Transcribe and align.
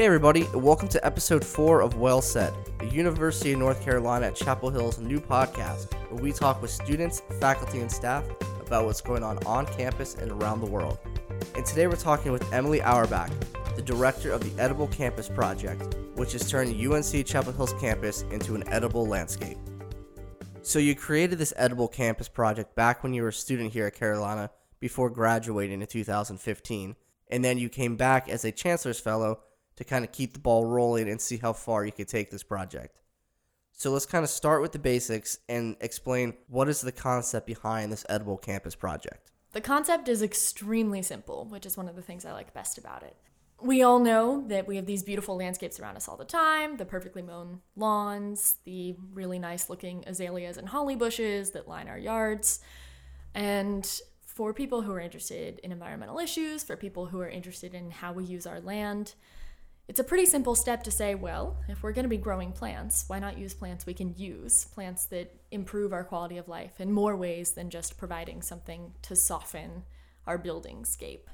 Hey, 0.00 0.06
everybody, 0.06 0.48
welcome 0.54 0.88
to 0.88 1.04
episode 1.04 1.44
four 1.44 1.82
of 1.82 1.98
Well 1.98 2.22
Said, 2.22 2.54
the 2.78 2.86
University 2.86 3.52
of 3.52 3.58
North 3.58 3.82
Carolina 3.82 4.28
at 4.28 4.34
Chapel 4.34 4.70
Hill's 4.70 4.98
new 4.98 5.20
podcast, 5.20 5.92
where 6.10 6.22
we 6.22 6.32
talk 6.32 6.62
with 6.62 6.70
students, 6.70 7.20
faculty, 7.38 7.80
and 7.80 7.92
staff 7.92 8.24
about 8.62 8.86
what's 8.86 9.02
going 9.02 9.22
on 9.22 9.36
on 9.44 9.66
campus 9.66 10.14
and 10.14 10.32
around 10.32 10.62
the 10.62 10.66
world. 10.66 10.96
And 11.54 11.66
today 11.66 11.86
we're 11.86 11.96
talking 11.96 12.32
with 12.32 12.50
Emily 12.50 12.80
Auerbach, 12.80 13.30
the 13.76 13.82
director 13.82 14.32
of 14.32 14.40
the 14.40 14.58
Edible 14.58 14.88
Campus 14.88 15.28
Project, 15.28 15.96
which 16.14 16.32
has 16.32 16.50
turned 16.50 16.74
UNC 16.74 17.26
Chapel 17.26 17.52
Hill's 17.52 17.74
campus 17.74 18.22
into 18.30 18.54
an 18.54 18.66
edible 18.68 19.06
landscape. 19.06 19.58
So, 20.62 20.78
you 20.78 20.94
created 20.94 21.36
this 21.36 21.52
Edible 21.58 21.88
Campus 21.88 22.26
Project 22.26 22.74
back 22.74 23.02
when 23.02 23.12
you 23.12 23.20
were 23.20 23.28
a 23.28 23.34
student 23.34 23.74
here 23.74 23.84
at 23.88 23.96
Carolina 23.96 24.50
before 24.80 25.10
graduating 25.10 25.82
in 25.82 25.86
2015, 25.86 26.96
and 27.28 27.44
then 27.44 27.58
you 27.58 27.68
came 27.68 27.96
back 27.96 28.30
as 28.30 28.46
a 28.46 28.50
Chancellor's 28.50 28.98
Fellow 28.98 29.40
to 29.80 29.84
kind 29.84 30.04
of 30.04 30.12
keep 30.12 30.34
the 30.34 30.38
ball 30.38 30.66
rolling 30.66 31.08
and 31.08 31.18
see 31.18 31.38
how 31.38 31.54
far 31.54 31.86
you 31.86 31.90
could 31.90 32.06
take 32.06 32.30
this 32.30 32.42
project. 32.42 33.00
So 33.72 33.90
let's 33.90 34.04
kind 34.04 34.22
of 34.22 34.28
start 34.28 34.60
with 34.60 34.72
the 34.72 34.78
basics 34.78 35.38
and 35.48 35.74
explain 35.80 36.34
what 36.48 36.68
is 36.68 36.82
the 36.82 36.92
concept 36.92 37.46
behind 37.46 37.90
this 37.90 38.04
edible 38.10 38.36
campus 38.36 38.74
project. 38.74 39.32
The 39.52 39.62
concept 39.62 40.06
is 40.06 40.20
extremely 40.20 41.00
simple, 41.00 41.46
which 41.46 41.64
is 41.64 41.78
one 41.78 41.88
of 41.88 41.96
the 41.96 42.02
things 42.02 42.26
I 42.26 42.32
like 42.32 42.52
best 42.52 42.76
about 42.76 43.02
it. 43.02 43.16
We 43.58 43.82
all 43.82 43.98
know 43.98 44.44
that 44.48 44.68
we 44.68 44.76
have 44.76 44.84
these 44.84 45.02
beautiful 45.02 45.36
landscapes 45.36 45.80
around 45.80 45.96
us 45.96 46.08
all 46.08 46.18
the 46.18 46.26
time 46.26 46.76
the 46.76 46.84
perfectly 46.84 47.22
mown 47.22 47.60
lawns, 47.74 48.56
the 48.64 48.96
really 49.14 49.38
nice 49.38 49.70
looking 49.70 50.04
azaleas 50.06 50.58
and 50.58 50.68
holly 50.68 50.94
bushes 50.94 51.52
that 51.52 51.68
line 51.68 51.88
our 51.88 51.98
yards. 51.98 52.60
And 53.34 53.90
for 54.26 54.52
people 54.52 54.82
who 54.82 54.92
are 54.92 55.00
interested 55.00 55.58
in 55.60 55.72
environmental 55.72 56.18
issues, 56.18 56.62
for 56.62 56.76
people 56.76 57.06
who 57.06 57.20
are 57.20 57.28
interested 57.28 57.74
in 57.74 57.90
how 57.90 58.12
we 58.12 58.24
use 58.24 58.46
our 58.46 58.60
land, 58.60 59.14
it's 59.90 59.98
a 59.98 60.04
pretty 60.04 60.24
simple 60.24 60.54
step 60.54 60.84
to 60.84 60.90
say, 60.92 61.16
well, 61.16 61.56
if 61.66 61.82
we're 61.82 61.92
going 61.92 62.04
to 62.04 62.08
be 62.08 62.16
growing 62.16 62.52
plants, 62.52 63.06
why 63.08 63.18
not 63.18 63.36
use 63.36 63.54
plants 63.54 63.86
we 63.86 63.92
can 63.92 64.14
use, 64.16 64.66
plants 64.66 65.06
that 65.06 65.34
improve 65.50 65.92
our 65.92 66.04
quality 66.04 66.36
of 66.36 66.46
life 66.46 66.80
in 66.80 66.92
more 66.92 67.16
ways 67.16 67.50
than 67.50 67.70
just 67.70 67.98
providing 67.98 68.40
something 68.40 68.92
to 69.02 69.16
soften 69.16 69.82
our 70.28 70.38
building 70.38 70.84
scape. 70.84 71.28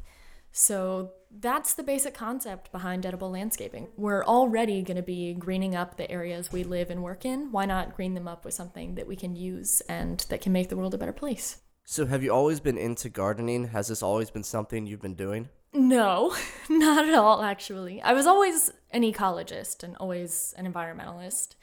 So 0.53 1.12
that's 1.31 1.75
the 1.75 1.83
basic 1.83 2.15
concept 2.15 2.73
behind 2.73 3.05
edible 3.05 3.31
landscaping. 3.31 3.89
We're 3.95 4.25
already 4.25 4.81
going 4.81 4.97
to 4.97 5.03
be 5.03 5.34
greening 5.34 5.77
up 5.77 5.99
the 5.99 6.11
areas 6.11 6.51
we 6.51 6.65
live 6.65 6.89
and 6.89 7.03
work 7.03 7.27
in. 7.27 7.53
Why 7.53 7.67
not 7.67 7.95
green 7.95 8.15
them 8.15 8.27
up 8.27 8.47
with 8.47 8.55
something 8.55 8.95
that 8.95 9.07
we 9.07 9.17
can 9.17 9.37
use 9.37 9.83
and 9.83 10.25
that 10.31 10.41
can 10.41 10.55
make 10.55 10.71
the 10.71 10.79
world 10.79 10.95
a 10.95 10.99
better 10.99 11.12
place? 11.12 11.59
So, 11.84 12.07
have 12.07 12.23
you 12.23 12.33
always 12.33 12.61
been 12.61 12.79
into 12.79 13.11
gardening? 13.11 13.69
Has 13.69 13.89
this 13.89 14.03
always 14.03 14.31
been 14.31 14.43
something 14.43 14.87
you've 14.87 15.03
been 15.03 15.15
doing? 15.15 15.51
No, 15.77 16.35
not 16.71 17.07
at 17.07 17.15
all, 17.15 17.43
actually. 17.43 18.01
I 18.01 18.15
was 18.15 18.27
always 18.27 18.71
an 18.91 19.03
ecologist 19.03 19.83
and 19.83 19.95
always 19.99 20.55
an 20.57 20.71
environmentalist. 20.71 21.55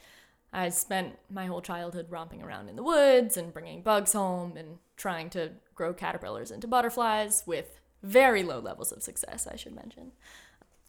I 0.52 0.68
spent 0.68 1.18
my 1.28 1.46
whole 1.46 1.60
childhood 1.60 2.06
romping 2.10 2.40
around 2.40 2.68
in 2.68 2.76
the 2.76 2.84
woods 2.84 3.36
and 3.36 3.52
bringing 3.52 3.82
bugs 3.82 4.12
home 4.12 4.56
and 4.56 4.78
trying 4.96 5.30
to 5.30 5.50
grow 5.74 5.92
caterpillars 5.92 6.52
into 6.52 6.68
butterflies 6.68 7.42
with 7.44 7.80
very 8.04 8.44
low 8.44 8.60
levels 8.60 8.92
of 8.92 9.02
success, 9.02 9.48
I 9.50 9.56
should 9.56 9.74
mention. 9.74 10.12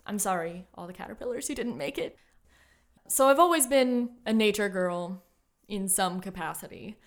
I'm 0.06 0.20
sorry, 0.20 0.67
all 0.76 0.86
the 0.86 0.94
caterpillars 0.94 1.48
who 1.48 1.56
didn't 1.56 1.78
make 1.78 1.98
it. 1.98 2.20
So 3.08 3.28
I've 3.28 3.39
always 3.39 3.66
been 3.66 4.12
a 4.28 4.34
nature 4.34 4.70
girl 4.70 5.23
in 5.67 5.88
some 5.88 6.20
capacity. 6.20 6.98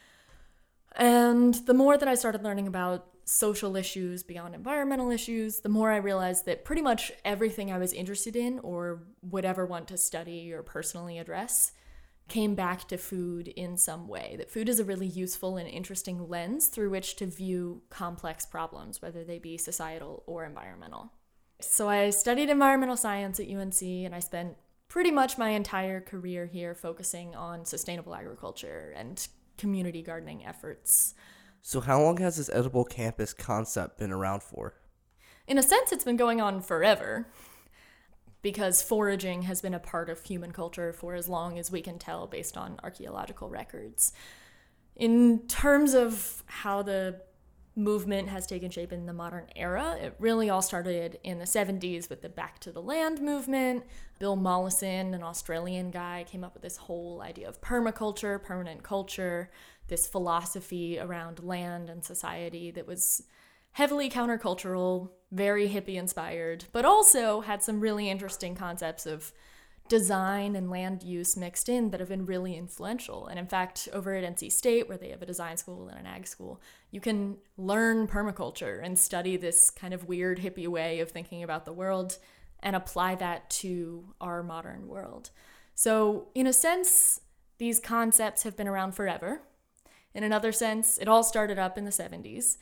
And 0.97 1.55
the 1.55 1.75
more 1.75 1.97
that 1.97 2.09
I 2.09 2.17
started 2.17 2.43
learning 2.43 2.67
about 2.67 3.07
social 3.29 3.77
issues 3.77 4.23
beyond 4.23 4.55
environmental 4.55 5.11
issues, 5.11 5.61
the 5.61 5.69
more 5.69 5.93
I 5.93 5.99
realized 5.99 6.47
that 6.47 6.65
pretty 6.65 6.81
much 6.81 7.13
everything 7.27 7.71
I 7.71 7.77
was 7.79 7.93
interested 7.93 8.35
in 8.35 8.59
or 8.61 9.03
would 9.21 9.45
ever 9.45 9.67
want 9.67 9.87
to 9.89 9.99
study 9.99 10.51
or 10.53 10.63
personally 10.63 11.19
address 11.19 11.73
came 12.29 12.55
back 12.55 12.89
to 12.89 12.97
food 12.97 13.49
in 13.49 13.77
some 13.77 14.09
way. 14.09 14.37
That 14.39 14.51
food 14.51 14.69
is 14.69 14.81
a 14.81 14.85
really 14.85 15.07
useful 15.07 15.59
and 15.59 15.69
interesting 15.69 16.29
lens 16.29 16.69
through 16.69 16.91
which 16.91 17.17
to 17.17 17.27
view 17.27 17.83
complex 17.91 18.47
problems, 18.47 19.03
whether 19.03 19.25
they 19.25 19.39
be 19.39 19.59
societal 19.59 20.23
or 20.27 20.45
environmental. 20.47 21.13
So 21.61 21.89
I 21.89 22.11
studied 22.11 22.49
environmental 22.49 22.97
science 22.97 23.41
at 23.41 23.49
UNC 23.49 23.83
and 23.83 24.15
I 24.15 24.21
spent 24.21 24.57
pretty 24.89 25.11
much 25.11 25.37
my 25.37 25.51
entire 25.51 26.01
career 26.01 26.47
here 26.47 26.75
focusing 26.75 27.35
on 27.35 27.67
sustainable 27.67 28.15
agriculture 28.15 28.95
and 28.97 29.27
community 29.59 30.03
gardening 30.03 30.47
efforts. 30.47 31.15
So, 31.63 31.81
how 31.81 32.01
long 32.01 32.19
has 32.19 32.37
this 32.37 32.51
edible 32.53 32.85
campus 32.85 33.35
concept 33.35 33.99
been 33.99 34.13
around 34.13 34.43
for? 34.43 34.75
In 35.47 35.59
a 35.59 35.63
sense, 35.63 35.93
it's 35.93 36.05
been 36.05 36.17
going 36.17 36.41
on 36.41 36.61
forever 36.61 37.27
because 38.43 38.83
foraging 38.83 39.43
has 39.43 39.61
been 39.61 39.75
a 39.75 39.81
part 39.81 40.09
of 40.09 40.23
human 40.23 40.53
culture 40.53 40.93
for 40.93 41.15
as 41.15 41.29
long 41.29 41.59
as 41.59 41.71
we 41.71 41.83
can 41.83 41.99
tell 41.99 42.27
based 42.27 42.57
on 42.57 42.79
archaeological 42.83 43.49
records. 43.49 44.13
In 44.95 45.47
terms 45.49 45.95
of 45.95 46.43
how 46.47 46.83
the 46.83 47.21
movement 47.79 48.29
has 48.29 48.47
taken 48.47 48.71
shape 48.71 48.93
in 48.93 49.07
the 49.07 49.13
modern 49.13 49.47
era. 49.55 49.97
It 50.01 50.15
really 50.19 50.51
all 50.51 50.61
started 50.61 51.19
in 51.23 51.39
the 51.39 51.45
70s 51.45 52.11
with 52.11 52.21
the 52.23 52.29
Back 52.29 52.59
to 52.61 52.73
the 52.73 52.83
Land 52.83 53.23
movement. 53.23 53.85
Bill 54.19 54.37
Mollison, 54.37 55.15
an 55.15 55.23
Australian 55.23 55.91
guy, 55.91 56.27
came 56.29 56.43
up 56.43 56.55
with 56.55 56.63
this 56.63 56.77
whole 56.77 57.23
idea 57.23 57.49
of 57.49 57.61
permaculture, 57.61 58.43
permanent 58.43 58.83
culture, 58.83 59.51
this 59.89 60.07
philosophy 60.07 60.99
around 60.99 61.43
land 61.43 61.91
and 61.91 62.05
society 62.05 62.71
that 62.71 62.87
was 62.87 63.23
heavily 63.73 64.09
countercultural, 64.09 65.11
very 65.31 65.69
hippie 65.69 65.97
inspired, 65.97 66.65
but 66.73 66.85
also 66.85 67.41
had 67.41 67.63
some 67.63 67.81
really 67.81 68.09
interesting 68.09 68.55
concepts 68.55 69.07
of 69.07 69.33
design 69.89 70.55
and 70.55 70.71
land 70.71 71.03
use 71.03 71.37
mixed 71.37 71.69
in 71.69 71.91
that 71.91 72.01
have 72.01 72.09
been 72.11 72.27
really 72.27 72.55
influential. 72.57 73.27
And 73.27 73.39
in 73.39 73.47
fact, 73.47 73.89
over 73.93 74.15
at 74.15 74.25
NC 74.25 74.53
State, 74.53 74.89
where 74.89 74.99
they 74.99 75.09
have 75.09 75.23
a 75.23 75.27
design 75.27 75.57
school 75.57 75.89
and 75.89 75.99
an 75.99 76.07
ag 76.07 76.27
school, 76.27 76.61
you 76.91 77.01
can 77.01 77.39
learn 77.57 78.07
permaculture 78.07 78.85
and 78.85 78.99
study 78.99 79.37
this 79.37 79.71
kind 79.71 79.95
of 79.95 80.07
weird 80.07 80.41
hippie 80.41 80.69
way 80.69 81.01
of 81.01 81.11
thinking 81.11 81.43
about 81.43 81.65
the 81.65 81.73
world 81.73 82.19
and 82.61 82.77
apply 82.77 83.15
that 83.15 83.49
to 83.49 84.15
our 84.21 84.43
modern 84.43 84.89
world. 84.89 85.31
So, 85.75 86.29
in 86.35 86.47
a 86.47 86.53
sense, 86.53 87.21
these 87.59 87.81
concepts 87.81 88.43
have 88.43 88.57
been 88.57 88.69
around 88.69 88.93
forever. 88.93 89.43
In 90.15 90.25
another 90.25 90.53
sense, 90.53 90.99
it 90.99 91.09
all 91.09 91.23
started 91.23 91.59
up 91.59 91.79
in 91.79 91.85
the 91.85 91.91
70s. 91.91 92.57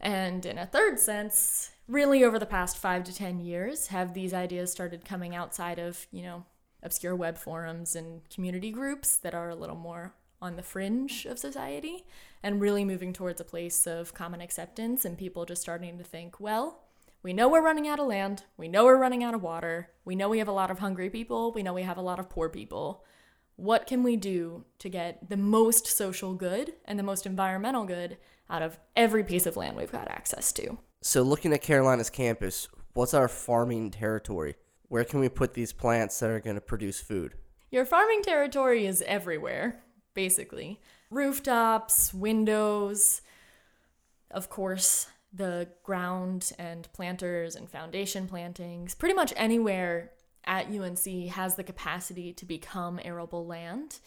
And 0.00 0.44
in 0.44 0.58
a 0.58 0.66
third 0.66 0.98
sense, 0.98 1.70
really 1.88 2.22
over 2.22 2.38
the 2.38 2.46
past 2.46 2.76
five 2.76 3.04
to 3.04 3.14
10 3.14 3.40
years, 3.40 3.88
have 3.88 4.14
these 4.14 4.34
ideas 4.34 4.70
started 4.70 5.04
coming 5.04 5.34
outside 5.34 5.78
of, 5.78 6.06
you 6.10 6.22
know, 6.22 6.44
obscure 6.82 7.16
web 7.16 7.38
forums 7.38 7.96
and 7.96 8.28
community 8.30 8.70
groups 8.70 9.16
that 9.16 9.34
are 9.34 9.50
a 9.50 9.54
little 9.54 9.76
more 9.76 10.14
on 10.40 10.56
the 10.56 10.62
fringe 10.62 11.24
of 11.24 11.38
society 11.38 12.04
and 12.42 12.60
really 12.60 12.84
moving 12.84 13.12
towards 13.12 13.40
a 13.40 13.44
place 13.44 13.86
of 13.86 14.14
common 14.14 14.40
acceptance 14.40 15.04
and 15.04 15.16
people 15.16 15.44
just 15.44 15.62
starting 15.62 15.96
to 15.98 16.04
think, 16.04 16.38
well, 16.38 16.82
we 17.22 17.32
know 17.32 17.48
we're 17.48 17.62
running 17.62 17.88
out 17.88 17.98
of 17.98 18.06
land, 18.06 18.44
we 18.56 18.68
know 18.68 18.84
we're 18.84 18.98
running 18.98 19.24
out 19.24 19.34
of 19.34 19.42
water, 19.42 19.90
we 20.04 20.14
know 20.14 20.28
we 20.28 20.38
have 20.38 20.46
a 20.46 20.52
lot 20.52 20.70
of 20.70 20.78
hungry 20.78 21.10
people, 21.10 21.52
we 21.52 21.62
know 21.62 21.72
we 21.72 21.82
have 21.82 21.96
a 21.96 22.02
lot 22.02 22.20
of 22.20 22.28
poor 22.28 22.48
people. 22.48 23.04
What 23.56 23.86
can 23.86 24.02
we 24.02 24.16
do 24.16 24.64
to 24.80 24.88
get 24.90 25.30
the 25.30 25.36
most 25.36 25.86
social 25.86 26.34
good 26.34 26.74
and 26.84 26.98
the 26.98 27.02
most 27.02 27.24
environmental 27.24 27.84
good 27.84 28.18
out 28.50 28.62
of 28.62 28.78
every 28.94 29.24
piece 29.24 29.46
of 29.46 29.56
land 29.56 29.76
we've 29.76 29.90
got 29.90 30.08
access 30.08 30.52
to? 30.52 30.78
So, 31.02 31.22
looking 31.22 31.52
at 31.52 31.62
Carolina's 31.62 32.10
campus, 32.10 32.68
what's 32.92 33.14
our 33.14 33.28
farming 33.28 33.92
territory? 33.92 34.56
Where 34.88 35.04
can 35.04 35.20
we 35.20 35.28
put 35.30 35.54
these 35.54 35.72
plants 35.72 36.18
that 36.20 36.30
are 36.30 36.40
going 36.40 36.56
to 36.56 36.60
produce 36.60 37.00
food? 37.00 37.34
Your 37.70 37.86
farming 37.86 38.22
territory 38.22 38.86
is 38.86 39.02
everywhere, 39.06 39.82
basically. 40.14 40.80
Rooftops, 41.10 42.12
windows, 42.12 43.22
of 44.30 44.50
course, 44.50 45.08
the 45.32 45.68
ground 45.82 46.52
and 46.58 46.88
planters 46.92 47.56
and 47.56 47.70
foundation 47.70 48.26
plantings. 48.26 48.94
Pretty 48.94 49.14
much 49.14 49.32
anywhere 49.36 50.12
at 50.46 50.68
UNC 50.68 51.28
has 51.28 51.56
the 51.56 51.64
capacity 51.64 52.32
to 52.32 52.44
become 52.44 53.00
arable 53.04 53.46
land. 53.46 53.98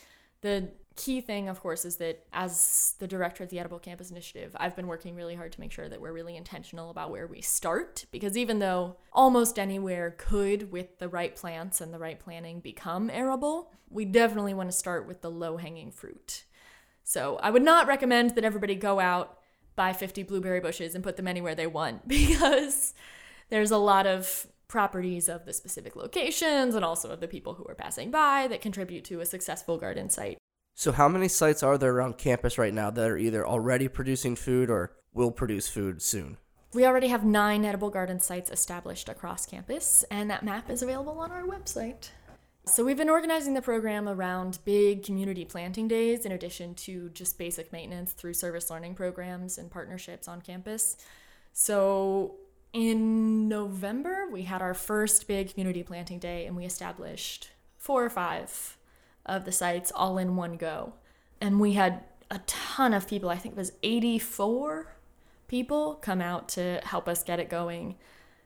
The 0.42 0.70
key 0.96 1.22
thing, 1.22 1.48
of 1.48 1.62
course, 1.62 1.86
is 1.86 1.98
that 1.98 2.26
as 2.34 2.96
the 3.00 3.08
director 3.08 3.44
of 3.44 3.50
the 3.50 3.60
Edible 3.60 3.80
Campus 3.80 4.12
Initiative, 4.12 4.56
I've 4.60 4.76
been 4.76 4.88
working 4.88 5.16
really 5.16 5.36
hard 5.36 5.52
to 5.54 5.60
make 5.60 5.72
sure 5.72 5.88
that 5.88 6.02
we're 6.02 6.14
really 6.14 6.36
intentional 6.36 6.90
about 6.90 7.12
where 7.12 7.28
we 7.28 7.42
start. 7.42 8.06
Because 8.12 8.38
even 8.38 8.60
though 8.60 8.98
almost 9.14 9.58
anywhere 9.58 10.16
could, 10.18 10.72
with 10.72 11.00
the 11.00 11.10
right 11.10 11.36
plants 11.36 11.82
and 11.82 11.94
the 11.94 12.00
right 12.00 12.20
planning, 12.20 12.60
become 12.60 13.10
arable, 13.10 13.72
we 13.90 14.06
definitely 14.06 14.54
want 14.54 14.70
to 14.70 14.78
start 14.78 15.08
with 15.08 15.22
the 15.22 15.32
low 15.32 15.58
hanging 15.58 15.92
fruit. 15.92 16.44
So 17.04 17.38
I 17.42 17.50
would 17.50 17.64
not 17.64 17.88
recommend 17.88 18.36
that 18.36 18.44
everybody 18.44 18.76
go 18.76 19.00
out, 19.00 19.40
buy 19.76 19.94
50 19.94 20.24
blueberry 20.24 20.60
bushes, 20.60 20.96
and 20.96 21.04
put 21.04 21.18
them 21.18 21.28
anywhere 21.28 21.56
they 21.56 21.68
want 21.68 22.08
because 22.08 22.94
there's 23.50 23.72
a 23.72 23.78
lot 23.78 24.06
of 24.06 24.48
properties 24.70 25.28
of 25.28 25.46
the 25.46 25.52
specific 25.52 25.98
locations 25.98 26.76
and 26.76 26.86
also 26.86 27.10
of 27.10 27.20
the 27.20 27.28
people 27.28 27.56
who 27.56 27.66
are 27.68 27.76
passing 27.76 28.10
by 28.10 28.48
that 28.48 28.62
contribute 28.62 29.04
to 29.04 29.20
a 29.20 29.26
successful 29.26 29.78
garden 29.78 30.10
site. 30.10 30.38
So, 30.76 30.94
how 30.94 31.10
many 31.10 31.28
sites 31.28 31.62
are 31.62 31.78
there 31.78 31.92
around 31.92 32.18
campus 32.18 32.58
right 32.58 32.74
now 32.74 32.90
that 32.92 33.10
are 33.10 33.18
either 33.18 33.46
already 33.46 33.90
producing 33.90 34.38
food 34.38 34.70
or 34.70 34.96
will 35.14 35.32
produce 35.32 35.68
food 35.68 36.02
soon? 36.02 36.38
We 36.74 36.86
already 36.86 37.08
have 37.08 37.26
nine 37.26 37.66
edible 37.66 37.90
garden 37.90 38.22
sites 38.22 38.50
established 38.50 39.10
across 39.10 39.46
campus, 39.46 40.06
and 40.10 40.30
that 40.30 40.46
map 40.46 40.70
is 40.70 40.82
available 40.82 41.20
on 41.20 41.32
our 41.32 41.44
website. 41.44 42.12
So, 42.66 42.86
we've 42.86 42.96
been 42.96 43.10
organizing 43.10 43.56
the 43.56 43.62
program 43.62 44.08
around 44.08 44.60
big 44.64 45.04
community 45.04 45.44
planting 45.44 45.90
days 45.90 46.26
in 46.26 46.32
addition 46.32 46.76
to 46.76 47.10
just 47.10 47.38
basic 47.38 47.74
maintenance 47.74 48.14
through 48.14 48.36
service 48.36 48.70
learning 48.70 48.96
programs 48.96 49.58
and 49.58 49.70
partnerships 49.70 50.30
on 50.30 50.40
campus. 50.40 50.96
So, 51.52 52.36
in 52.74 53.48
November, 53.48 54.28
we 54.32 54.44
had 54.44 54.62
our 54.62 54.74
first 54.74 55.28
big 55.28 55.52
community 55.52 55.84
planting 55.84 56.20
day 56.20 56.46
and 56.46 56.56
we 56.56 56.66
established 56.66 57.50
four 57.78 58.04
or 58.04 58.10
five 58.10 58.78
of 59.26 59.46
the 59.46 59.52
sites 59.52 59.92
all 59.96 60.18
in 60.18 60.36
one 60.36 60.56
go. 60.58 60.94
And 61.42 61.60
we 61.60 61.74
had 61.74 62.04
a 62.30 62.40
ton 62.46 62.94
of 62.94 63.08
people, 63.08 63.30
I 63.30 63.38
think 63.38 63.56
it 63.56 63.58
was 63.58 63.72
84 63.82 64.88
people, 65.48 65.96
come 65.96 66.22
out 66.22 66.48
to 66.50 66.80
help 66.84 67.08
us 67.08 67.24
get 67.24 67.40
it 67.40 67.50
going. 67.50 67.96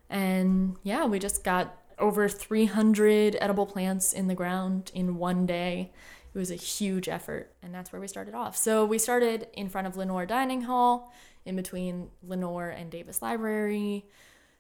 And 0.10 0.78
yeah, 0.84 1.06
we 1.06 1.20
just 1.20 1.44
got 1.44 1.78
over 2.00 2.28
300 2.30 3.38
edible 3.40 3.66
plants 3.66 4.14
in 4.14 4.28
the 4.28 4.36
ground 4.36 4.92
in 4.94 5.18
one 5.18 5.46
day. 5.46 5.92
It 6.34 6.38
was 6.38 6.50
a 6.50 6.56
huge 6.56 7.08
effort, 7.08 7.54
and 7.62 7.74
that's 7.74 7.92
where 7.92 8.02
we 8.02 8.08
started 8.08 8.34
off. 8.34 8.58
So 8.58 8.86
we 8.86 8.98
started 8.98 9.48
in 9.54 9.70
front 9.70 9.86
of 9.86 9.98
Lenoir 9.98 10.25
Dining 10.25 10.62
Hall, 10.64 11.14
in 11.45 11.56
between 11.56 12.10
Lenoir 12.22 12.69
and 12.69 12.90
Davis 12.90 13.22
Library, 13.22 14.06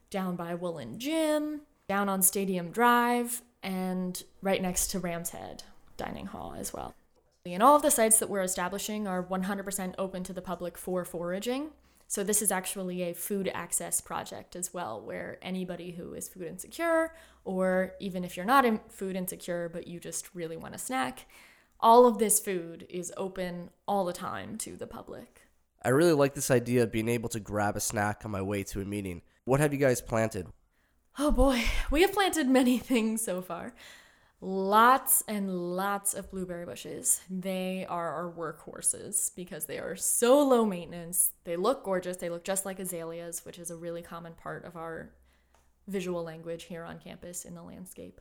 down 0.09 0.35
by 0.35 0.55
Woollen 0.55 0.99
Gym, 0.99 1.61
down 1.87 2.09
on 2.09 2.21
Stadium 2.21 2.71
Drive, 2.71 3.41
and 3.61 4.23
right 4.41 4.61
next 4.61 4.87
to 4.87 4.99
Rams 4.99 5.31
Head 5.31 5.63
Dining 5.97 6.27
Hall 6.27 6.55
as 6.57 6.73
well. 6.73 6.93
And 7.45 7.61
all 7.61 7.75
of 7.75 7.81
the 7.81 7.91
sites 7.91 8.19
that 8.19 8.29
we're 8.29 8.41
establishing 8.41 9.07
are 9.07 9.21
100% 9.23 9.95
open 9.97 10.23
to 10.23 10.33
the 10.33 10.41
public 10.41 10.77
for 10.77 11.03
foraging. 11.03 11.71
So 12.07 12.23
this 12.23 12.41
is 12.41 12.51
actually 12.51 13.01
a 13.01 13.13
food 13.13 13.49
access 13.53 13.99
project 13.99 14.55
as 14.55 14.73
well, 14.73 15.01
where 15.01 15.39
anybody 15.41 15.91
who 15.91 16.13
is 16.13 16.29
food 16.29 16.43
insecure, 16.43 17.15
or 17.43 17.93
even 17.99 18.23
if 18.23 18.37
you're 18.37 18.45
not 18.45 18.65
in 18.65 18.79
food 18.87 19.15
insecure 19.15 19.67
but 19.67 19.87
you 19.87 19.99
just 19.99 20.33
really 20.35 20.55
want 20.55 20.75
a 20.75 20.77
snack, 20.77 21.25
all 21.79 22.05
of 22.05 22.19
this 22.19 22.39
food 22.39 22.85
is 22.89 23.11
open 23.17 23.71
all 23.87 24.05
the 24.05 24.13
time 24.13 24.57
to 24.59 24.77
the 24.77 24.87
public. 24.87 25.41
I 25.85 25.89
really 25.89 26.13
like 26.13 26.33
this 26.33 26.49
idea 26.49 26.83
of 26.83 26.91
being 26.91 27.09
able 27.09 27.29
to 27.29 27.39
grab 27.39 27.75
a 27.75 27.81
snack 27.81 28.21
on 28.23 28.31
my 28.31 28.41
way 28.41 28.63
to 28.63 28.81
a 28.81 28.85
meeting. 28.85 29.21
What 29.43 29.59
have 29.59 29.73
you 29.73 29.79
guys 29.79 30.01
planted? 30.01 30.47
Oh 31.19 31.31
boy, 31.31 31.63
we 31.91 32.01
have 32.01 32.13
planted 32.13 32.47
many 32.47 32.77
things 32.79 33.23
so 33.23 33.41
far. 33.41 33.73
Lots 34.39 35.23
and 35.27 35.75
lots 35.75 36.13
of 36.13 36.29
blueberry 36.29 36.65
bushes. 36.65 37.21
They 37.29 37.85
are 37.87 38.11
our 38.11 38.31
workhorses 38.31 39.33
because 39.35 39.65
they 39.65 39.79
are 39.79 39.95
so 39.95 40.45
low 40.45 40.65
maintenance. 40.65 41.31
They 41.45 41.55
look 41.55 41.83
gorgeous. 41.83 42.17
They 42.17 42.29
look 42.29 42.43
just 42.43 42.65
like 42.65 42.79
azaleas, 42.79 43.45
which 43.45 43.57
is 43.57 43.71
a 43.71 43.77
really 43.77 44.01
common 44.01 44.33
part 44.33 44.65
of 44.65 44.75
our 44.75 45.11
visual 45.87 46.23
language 46.23 46.63
here 46.65 46.83
on 46.83 46.99
campus 46.99 47.45
in 47.45 47.55
the 47.55 47.63
landscape. 47.63 48.19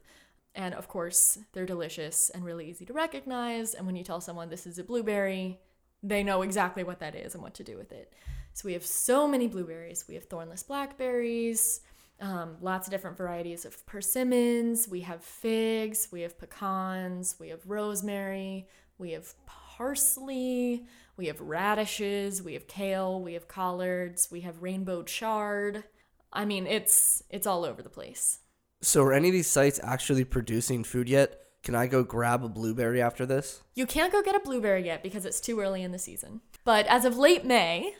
And 0.54 0.74
of 0.74 0.86
course, 0.86 1.38
they're 1.52 1.66
delicious 1.66 2.30
and 2.30 2.44
really 2.44 2.68
easy 2.68 2.84
to 2.86 2.92
recognize. 2.92 3.74
And 3.74 3.86
when 3.86 3.96
you 3.96 4.04
tell 4.04 4.20
someone 4.20 4.48
this 4.48 4.66
is 4.66 4.78
a 4.78 4.84
blueberry, 4.84 5.58
they 6.02 6.22
know 6.22 6.42
exactly 6.42 6.84
what 6.84 7.00
that 7.00 7.14
is 7.14 7.34
and 7.34 7.42
what 7.42 7.54
to 7.54 7.64
do 7.64 7.76
with 7.76 7.92
it. 7.92 8.12
So 8.54 8.66
we 8.66 8.72
have 8.74 8.84
so 8.84 9.26
many 9.26 9.46
blueberries. 9.46 10.04
We 10.08 10.14
have 10.14 10.24
thornless 10.24 10.62
blackberries, 10.62 11.80
um, 12.20 12.56
lots 12.60 12.86
of 12.86 12.90
different 12.90 13.16
varieties 13.16 13.64
of 13.64 13.84
persimmons. 13.86 14.88
We 14.88 15.00
have 15.00 15.24
figs, 15.24 16.08
we 16.12 16.20
have 16.20 16.38
pecans, 16.38 17.36
we 17.40 17.48
have 17.48 17.60
rosemary, 17.66 18.68
we 18.98 19.12
have 19.12 19.34
parsley, 19.46 20.86
we 21.16 21.26
have 21.26 21.40
radishes, 21.40 22.42
we 22.42 22.54
have 22.54 22.66
kale, 22.66 23.20
we 23.20 23.34
have 23.34 23.48
collards, 23.48 24.28
we 24.30 24.42
have 24.42 24.62
rainbow 24.62 25.02
chard. 25.02 25.84
I 26.32 26.44
mean, 26.44 26.66
it's 26.66 27.22
it's 27.30 27.46
all 27.46 27.64
over 27.64 27.82
the 27.82 27.90
place. 27.90 28.40
So 28.82 29.02
are 29.02 29.12
any 29.12 29.28
of 29.28 29.32
these 29.32 29.46
sites 29.46 29.80
actually 29.82 30.24
producing 30.24 30.84
food 30.84 31.08
yet? 31.08 31.38
Can 31.62 31.74
I 31.74 31.86
go 31.86 32.02
grab 32.02 32.44
a 32.44 32.48
blueberry 32.48 33.00
after 33.00 33.24
this? 33.24 33.62
You 33.74 33.86
can't 33.86 34.12
go 34.12 34.22
get 34.22 34.34
a 34.34 34.40
blueberry 34.40 34.84
yet 34.84 35.02
because 35.02 35.24
it's 35.24 35.40
too 35.40 35.60
early 35.60 35.82
in 35.82 35.92
the 35.92 35.98
season. 35.98 36.40
But 36.64 36.86
as 36.86 37.04
of 37.04 37.16
late 37.16 37.44
May, 37.44 37.94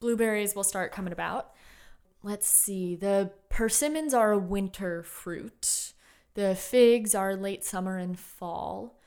blueberries 0.00 0.54
will 0.54 0.64
start 0.64 0.92
coming 0.92 1.12
about 1.12 1.52
let's 2.22 2.48
see, 2.48 2.96
the 2.96 3.30
persimmons 3.48 4.14
are 4.14 4.32
a 4.32 4.38
winter 4.38 5.02
fruit. 5.02 5.92
The 6.34 6.54
figs 6.54 7.14
are 7.14 7.36
late 7.36 7.64
summer 7.64 7.96
and 7.98 8.18
fall. 8.18 8.98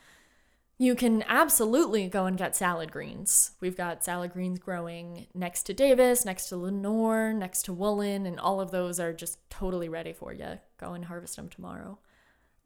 You 0.78 0.96
can 0.96 1.24
absolutely 1.28 2.08
go 2.08 2.26
and 2.26 2.38
get 2.38 2.56
salad 2.56 2.92
greens. 2.92 3.52
We've 3.62 3.78
got 3.78 4.04
salad 4.04 4.34
greens 4.34 4.58
growing 4.58 5.28
next 5.34 5.64
to 5.64 5.74
Davis, 5.74 6.26
next 6.26 6.50
to 6.50 6.58
Lenoir, 6.58 7.34
next 7.34 7.64
to 7.64 7.74
Woollen, 7.74 8.26
and 8.26 8.40
all 8.40 8.60
of 8.60 8.72
those 8.72 9.00
are 9.00 9.14
just 9.14 9.48
totally 9.50 9.90
ready 9.90 10.12
for 10.12 10.34
you. 10.34 10.60
Go 10.80 10.94
and 10.94 11.06
harvest 11.06 11.36
them 11.36 11.50
tomorrow. 11.50 12.00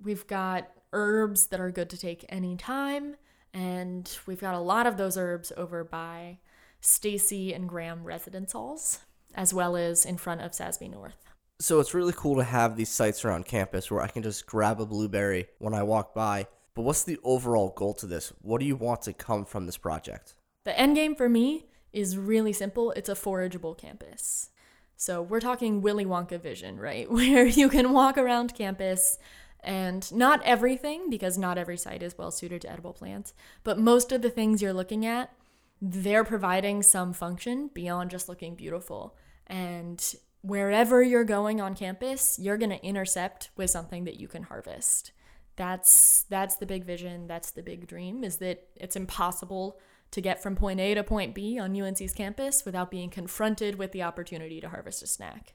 We've 0.01 0.25
got 0.27 0.69
herbs 0.93 1.47
that 1.47 1.59
are 1.59 1.71
good 1.71 1.89
to 1.89 1.97
take 1.97 2.25
anytime, 2.29 3.15
and 3.53 4.17
we've 4.25 4.41
got 4.41 4.55
a 4.55 4.59
lot 4.59 4.87
of 4.87 4.97
those 4.97 5.17
herbs 5.17 5.51
over 5.57 5.83
by 5.83 6.39
Stacy 6.81 7.53
and 7.53 7.67
Graham 7.67 8.03
residence 8.03 8.53
halls 8.53 8.99
as 9.35 9.53
well 9.53 9.75
as 9.75 10.05
in 10.05 10.17
front 10.17 10.41
of 10.41 10.51
SASB 10.51 10.89
North. 10.89 11.17
So 11.59 11.79
it's 11.79 11.93
really 11.93 12.13
cool 12.15 12.35
to 12.37 12.43
have 12.43 12.75
these 12.75 12.89
sites 12.89 13.23
around 13.23 13.45
campus 13.45 13.91
where 13.91 14.01
I 14.01 14.07
can 14.07 14.23
just 14.23 14.45
grab 14.45 14.81
a 14.81 14.85
blueberry 14.85 15.47
when 15.59 15.73
I 15.73 15.83
walk 15.83 16.13
by. 16.13 16.47
But 16.73 16.81
what's 16.81 17.03
the 17.03 17.19
overall 17.23 17.69
goal 17.69 17.93
to 17.95 18.05
this? 18.05 18.33
What 18.41 18.59
do 18.59 18.65
you 18.65 18.75
want 18.75 19.03
to 19.03 19.13
come 19.13 19.45
from 19.45 19.65
this 19.65 19.77
project? 19.77 20.33
The 20.65 20.77
end 20.77 20.95
game 20.95 21.15
for 21.15 21.29
me 21.29 21.67
is 21.93 22.17
really 22.17 22.51
simple. 22.51 22.91
It's 22.91 23.07
a 23.07 23.13
forageable 23.13 23.77
campus. 23.77 24.49
So 24.97 25.21
we're 25.21 25.39
talking 25.39 25.81
Willy 25.81 26.05
Wonka 26.05 26.41
vision, 26.41 26.77
right? 26.77 27.09
Where 27.11 27.45
you 27.45 27.69
can 27.69 27.93
walk 27.93 28.17
around 28.17 28.55
campus 28.55 29.17
and 29.65 30.13
not 30.13 30.41
everything, 30.43 31.09
because 31.09 31.37
not 31.37 31.57
every 31.57 31.77
site 31.77 32.03
is 32.03 32.17
well 32.17 32.31
suited 32.31 32.61
to 32.61 32.71
edible 32.71 32.93
plants, 32.93 33.33
but 33.63 33.79
most 33.79 34.11
of 34.11 34.21
the 34.21 34.29
things 34.29 34.61
you're 34.61 34.73
looking 34.73 35.05
at, 35.05 35.33
they're 35.81 36.23
providing 36.23 36.83
some 36.83 37.11
function 37.11 37.69
beyond 37.73 38.11
just 38.11 38.29
looking 38.29 38.55
beautiful. 38.55 39.17
And 39.47 40.01
wherever 40.41 41.01
you're 41.01 41.23
going 41.23 41.59
on 41.59 41.75
campus, 41.75 42.37
you're 42.39 42.57
going 42.57 42.69
to 42.69 42.85
intercept 42.85 43.49
with 43.57 43.71
something 43.71 44.03
that 44.03 44.19
you 44.19 44.27
can 44.27 44.43
harvest. 44.43 45.11
That's 45.55 46.25
that's 46.29 46.57
the 46.57 46.65
big 46.65 46.85
vision, 46.85 47.27
that's 47.27 47.51
the 47.51 47.63
big 47.63 47.87
dream 47.87 48.23
is 48.23 48.37
that 48.37 48.67
it's 48.75 48.95
impossible 48.95 49.79
to 50.11 50.21
get 50.21 50.43
from 50.43 50.55
point 50.55 50.79
A 50.79 50.93
to 50.93 51.03
point 51.03 51.33
B 51.33 51.57
on 51.57 51.79
UNC's 51.79 52.13
campus 52.13 52.65
without 52.65 52.91
being 52.91 53.09
confronted 53.09 53.75
with 53.75 53.91
the 53.93 54.03
opportunity 54.03 54.61
to 54.61 54.69
harvest 54.69 55.01
a 55.01 55.07
snack. 55.07 55.53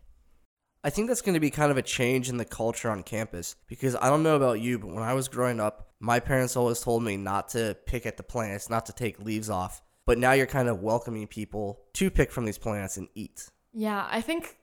I 0.83 0.89
think 0.89 1.09
that's 1.09 1.21
going 1.21 1.35
to 1.35 1.41
be 1.41 1.51
kind 1.51 1.71
of 1.71 1.77
a 1.77 1.83
change 1.83 2.31
in 2.31 2.39
the 2.39 2.45
culture 2.45 2.91
on 2.91 3.03
campus 3.03 3.55
because 3.67 3.95
I 3.95 4.09
don't 4.09 4.23
know 4.23 4.37
about 4.37 4.61
you, 4.61 4.79
but 4.79 4.89
when 4.89 5.03
I 5.03 5.13
was 5.13 5.29
growing 5.29 5.61
up, 5.61 5.91
my 6.01 6.21
parents 6.21 6.57
always 6.57 6.81
told 6.81 7.03
me 7.03 7.19
not 7.19 7.51
to 7.51 7.77
pick 7.85 8.07
at 8.07 8.17
the 8.17 8.23
plants, 8.23 8.71
not 8.71 8.87
to 8.87 8.93
take 8.93 9.23
leaves 9.23 9.51
off. 9.51 9.83
But 10.07 10.17
now 10.17 10.33
you're 10.33 10.47
kind 10.47 10.69
of 10.69 10.81
welcoming 10.81 11.27
people 11.27 11.83
to 11.95 12.11
pick 12.11 12.33
from 12.33 12.47
these 12.47 12.57
plants 12.57 12.97
and 12.97 13.09
eat. 13.15 13.51
Yeah, 13.75 14.09
I 14.11 14.23
think 14.23 14.57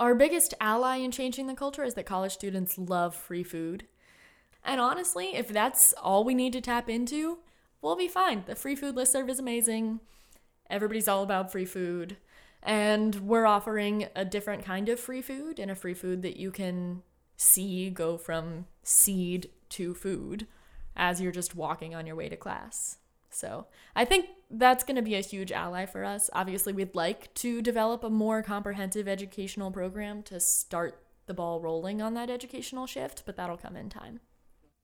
our 0.00 0.14
biggest 0.14 0.54
ally 0.60 0.96
in 0.96 1.10
changing 1.10 1.46
the 1.46 1.54
culture 1.54 1.84
is 1.84 1.94
that 1.94 2.06
college 2.06 2.32
students 2.32 2.78
love 2.78 3.14
free 3.14 3.44
food. 3.44 3.86
And 4.64 4.80
honestly, 4.80 5.36
if 5.36 5.48
that's 5.48 5.92
all 6.02 6.24
we 6.24 6.34
need 6.34 6.54
to 6.54 6.60
tap 6.62 6.88
into, 6.88 7.38
we'll 7.82 7.94
be 7.96 8.08
fine. 8.08 8.44
The 8.46 8.54
free 8.54 8.74
food 8.74 8.96
listserv 8.96 9.28
is 9.28 9.38
amazing. 9.38 10.00
Everybody's 10.70 11.08
all 11.08 11.22
about 11.22 11.52
free 11.52 11.64
food. 11.66 12.16
And 12.62 13.14
we're 13.16 13.46
offering 13.46 14.08
a 14.16 14.24
different 14.24 14.64
kind 14.64 14.88
of 14.88 14.98
free 14.98 15.22
food 15.22 15.58
and 15.58 15.70
a 15.70 15.76
free 15.76 15.94
food 15.94 16.22
that 16.22 16.36
you 16.36 16.50
can 16.50 17.02
see 17.36 17.88
go 17.88 18.18
from 18.18 18.66
seed 18.82 19.50
to 19.70 19.94
food 19.94 20.46
as 20.96 21.20
you're 21.20 21.32
just 21.32 21.54
walking 21.54 21.94
on 21.94 22.06
your 22.06 22.16
way 22.16 22.28
to 22.28 22.36
class. 22.36 22.98
So 23.30 23.66
I 23.94 24.04
think 24.04 24.26
that's 24.50 24.84
going 24.84 24.96
to 24.96 25.02
be 25.02 25.14
a 25.14 25.20
huge 25.20 25.52
ally 25.52 25.86
for 25.86 26.04
us. 26.04 26.28
Obviously, 26.32 26.72
we'd 26.72 26.94
like 26.94 27.32
to 27.34 27.62
develop 27.62 28.02
a 28.02 28.10
more 28.10 28.42
comprehensive 28.42 29.06
educational 29.06 29.70
program 29.70 30.22
to 30.24 30.40
start 30.40 31.02
the 31.26 31.34
ball 31.34 31.60
rolling 31.60 32.02
on 32.02 32.14
that 32.14 32.30
educational 32.30 32.86
shift, 32.86 33.22
but 33.26 33.36
that'll 33.36 33.56
come 33.56 33.76
in 33.76 33.88
time. 33.88 34.20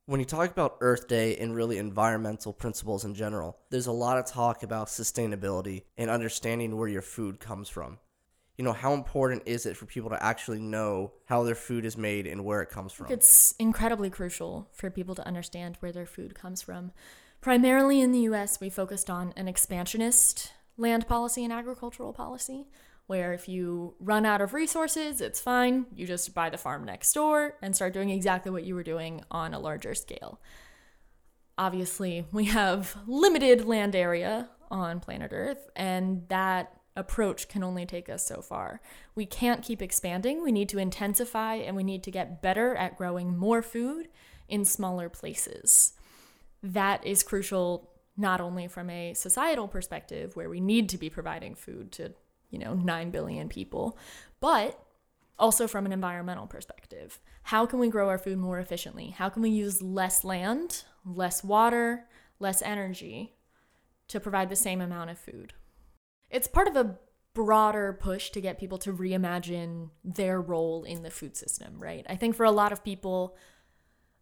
When 0.06 0.20
you 0.20 0.26
talk 0.26 0.50
about 0.50 0.76
Earth 0.82 1.08
Day 1.08 1.34
and 1.38 1.54
really 1.54 1.78
environmental 1.78 2.52
principles 2.52 3.06
in 3.06 3.14
general, 3.14 3.56
there's 3.70 3.86
a 3.86 3.92
lot 3.92 4.18
of 4.18 4.26
talk 4.26 4.62
about 4.62 4.88
sustainability 4.88 5.84
and 5.96 6.10
understanding 6.10 6.76
where 6.76 6.88
your 6.88 7.00
food 7.00 7.40
comes 7.40 7.70
from. 7.70 7.98
You 8.58 8.64
know, 8.64 8.74
how 8.74 8.92
important 8.92 9.44
is 9.46 9.64
it 9.64 9.78
for 9.78 9.86
people 9.86 10.10
to 10.10 10.22
actually 10.22 10.60
know 10.60 11.12
how 11.24 11.42
their 11.42 11.54
food 11.54 11.86
is 11.86 11.96
made 11.96 12.26
and 12.26 12.44
where 12.44 12.60
it 12.60 12.68
comes 12.68 12.92
from? 12.92 13.10
It's 13.10 13.54
incredibly 13.58 14.10
crucial 14.10 14.68
for 14.74 14.90
people 14.90 15.14
to 15.14 15.26
understand 15.26 15.78
where 15.80 15.90
their 15.90 16.04
food 16.04 16.34
comes 16.34 16.60
from. 16.60 16.92
Primarily 17.40 18.02
in 18.02 18.12
the 18.12 18.20
US, 18.30 18.60
we 18.60 18.68
focused 18.68 19.08
on 19.08 19.32
an 19.36 19.48
expansionist 19.48 20.52
land 20.76 21.08
policy 21.08 21.44
and 21.44 21.52
agricultural 21.52 22.12
policy, 22.12 22.66
where 23.06 23.32
if 23.32 23.48
you 23.48 23.94
run 24.00 24.24
out 24.24 24.40
of 24.40 24.54
resources, 24.54 25.20
it's 25.20 25.40
fine. 25.40 25.86
You 25.94 26.06
just 26.06 26.34
buy 26.34 26.50
the 26.50 26.58
farm 26.58 26.84
next 26.84 27.12
door 27.12 27.56
and 27.62 27.74
start 27.74 27.92
doing 27.92 28.10
exactly 28.10 28.50
what 28.50 28.64
you 28.64 28.74
were 28.74 28.82
doing 28.82 29.22
on 29.30 29.52
a 29.52 29.58
larger 29.58 29.94
scale. 29.94 30.40
Obviously, 31.58 32.26
we 32.32 32.46
have 32.46 32.96
limited 33.06 33.66
land 33.66 33.94
area 33.94 34.48
on 34.70 35.00
planet 35.00 35.30
Earth, 35.32 35.68
and 35.76 36.26
that 36.28 36.80
approach 36.96 37.48
can 37.48 37.62
only 37.62 37.86
take 37.86 38.08
us 38.08 38.24
so 38.24 38.40
far. 38.40 38.80
We 39.14 39.26
can't 39.26 39.62
keep 39.62 39.82
expanding. 39.82 40.42
We 40.42 40.52
need 40.52 40.68
to 40.70 40.78
intensify 40.78 41.56
and 41.56 41.76
we 41.76 41.82
need 41.82 42.02
to 42.04 42.10
get 42.10 42.40
better 42.40 42.74
at 42.76 42.96
growing 42.96 43.36
more 43.36 43.62
food 43.62 44.08
in 44.48 44.64
smaller 44.64 45.08
places. 45.08 45.94
That 46.62 47.04
is 47.04 47.22
crucial 47.22 47.90
not 48.16 48.40
only 48.40 48.68
from 48.68 48.90
a 48.90 49.12
societal 49.14 49.66
perspective 49.66 50.36
where 50.36 50.48
we 50.48 50.60
need 50.60 50.88
to 50.90 50.98
be 50.98 51.10
providing 51.10 51.56
food 51.56 51.90
to, 51.92 52.12
you 52.54 52.60
know, 52.60 52.74
9 52.74 53.10
billion 53.10 53.48
people, 53.48 53.98
but 54.40 54.80
also 55.36 55.66
from 55.66 55.84
an 55.84 55.92
environmental 55.92 56.46
perspective. 56.46 57.18
How 57.42 57.66
can 57.66 57.80
we 57.80 57.88
grow 57.88 58.08
our 58.08 58.18
food 58.18 58.38
more 58.38 58.60
efficiently? 58.60 59.10
How 59.10 59.28
can 59.28 59.42
we 59.42 59.50
use 59.50 59.82
less 59.82 60.22
land, 60.22 60.84
less 61.04 61.42
water, 61.42 62.06
less 62.38 62.62
energy 62.62 63.34
to 64.06 64.20
provide 64.20 64.48
the 64.48 64.56
same 64.56 64.80
amount 64.80 65.10
of 65.10 65.18
food? 65.18 65.52
It's 66.30 66.46
part 66.46 66.68
of 66.68 66.76
a 66.76 66.98
broader 67.34 67.98
push 68.00 68.30
to 68.30 68.40
get 68.40 68.60
people 68.60 68.78
to 68.78 68.92
reimagine 68.92 69.90
their 70.04 70.40
role 70.40 70.84
in 70.84 71.02
the 71.02 71.10
food 71.10 71.36
system, 71.36 71.74
right? 71.78 72.06
I 72.08 72.14
think 72.14 72.36
for 72.36 72.44
a 72.44 72.52
lot 72.52 72.70
of 72.70 72.84
people, 72.84 73.36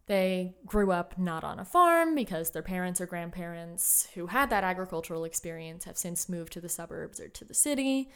they 0.05 0.55
grew 0.65 0.91
up 0.91 1.17
not 1.17 1.43
on 1.43 1.59
a 1.59 1.65
farm 1.65 2.13
because 2.13 2.51
their 2.51 2.61
parents 2.61 2.99
or 2.99 3.05
grandparents 3.05 4.07
who 4.13 4.27
had 4.27 4.49
that 4.49 4.63
agricultural 4.63 5.23
experience 5.23 5.85
have 5.85 5.97
since 5.97 6.27
moved 6.27 6.51
to 6.53 6.61
the 6.61 6.69
suburbs 6.69 7.19
or 7.19 7.29
to 7.29 7.45
the 7.45 7.53
city. 7.53 8.11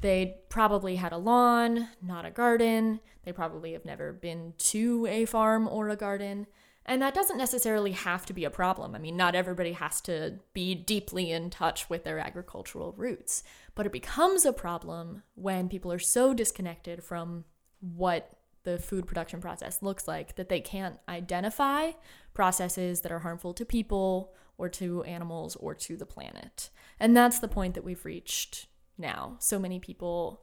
They 0.00 0.38
probably 0.48 0.96
had 0.96 1.12
a 1.12 1.18
lawn, 1.18 1.88
not 2.02 2.24
a 2.24 2.30
garden. 2.30 3.00
They 3.24 3.32
probably 3.32 3.72
have 3.72 3.84
never 3.84 4.12
been 4.12 4.54
to 4.58 5.06
a 5.06 5.24
farm 5.26 5.68
or 5.68 5.88
a 5.88 5.96
garden. 5.96 6.46
And 6.86 7.02
that 7.02 7.14
doesn't 7.14 7.38
necessarily 7.38 7.92
have 7.92 8.24
to 8.26 8.32
be 8.32 8.44
a 8.44 8.50
problem. 8.50 8.94
I 8.94 8.98
mean, 8.98 9.16
not 9.16 9.34
everybody 9.34 9.72
has 9.72 10.00
to 10.02 10.38
be 10.54 10.74
deeply 10.74 11.32
in 11.32 11.50
touch 11.50 11.90
with 11.90 12.04
their 12.04 12.18
agricultural 12.18 12.94
roots. 12.96 13.42
But 13.74 13.86
it 13.86 13.92
becomes 13.92 14.44
a 14.44 14.52
problem 14.52 15.22
when 15.34 15.68
people 15.68 15.92
are 15.92 15.98
so 15.98 16.32
disconnected 16.32 17.02
from 17.02 17.44
what 17.80 18.35
the 18.66 18.78
food 18.78 19.06
production 19.06 19.40
process 19.40 19.80
looks 19.80 20.08
like 20.08 20.34
that 20.34 20.48
they 20.48 20.60
can't 20.60 20.98
identify 21.08 21.92
processes 22.34 23.00
that 23.00 23.12
are 23.12 23.20
harmful 23.20 23.54
to 23.54 23.64
people 23.64 24.34
or 24.58 24.68
to 24.68 25.04
animals 25.04 25.54
or 25.56 25.72
to 25.72 25.96
the 25.96 26.04
planet. 26.04 26.68
And 26.98 27.16
that's 27.16 27.38
the 27.38 27.48
point 27.48 27.74
that 27.74 27.84
we've 27.84 28.04
reached 28.04 28.66
now. 28.98 29.36
So 29.38 29.60
many 29.60 29.78
people 29.78 30.42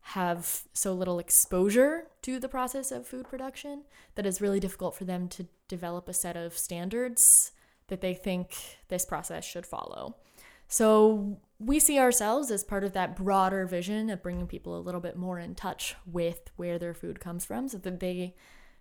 have 0.00 0.62
so 0.72 0.94
little 0.94 1.18
exposure 1.18 2.06
to 2.22 2.40
the 2.40 2.48
process 2.48 2.90
of 2.90 3.06
food 3.06 3.28
production 3.28 3.84
that 4.14 4.24
it's 4.24 4.40
really 4.40 4.58
difficult 4.58 4.96
for 4.96 5.04
them 5.04 5.28
to 5.28 5.46
develop 5.68 6.08
a 6.08 6.14
set 6.14 6.38
of 6.38 6.56
standards 6.56 7.52
that 7.88 8.00
they 8.00 8.14
think 8.14 8.78
this 8.88 9.04
process 9.04 9.44
should 9.44 9.66
follow. 9.66 10.16
So 10.70 11.40
we 11.58 11.80
see 11.80 11.98
ourselves 11.98 12.50
as 12.52 12.62
part 12.62 12.84
of 12.84 12.92
that 12.92 13.16
broader 13.16 13.66
vision 13.66 14.08
of 14.08 14.22
bringing 14.22 14.46
people 14.46 14.78
a 14.78 14.80
little 14.80 15.00
bit 15.00 15.16
more 15.16 15.38
in 15.40 15.56
touch 15.56 15.96
with 16.06 16.48
where 16.54 16.78
their 16.78 16.94
food 16.94 17.18
comes 17.18 17.44
from 17.44 17.66
so 17.66 17.76
that 17.78 17.98
they 17.98 18.36